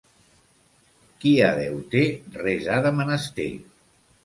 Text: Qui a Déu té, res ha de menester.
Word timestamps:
Qui 1.25 1.33
a 1.49 1.51
Déu 1.59 1.77
té, 1.93 2.03
res 2.41 2.73
ha 2.79 2.83
de 2.89 2.95
menester. 3.03 3.49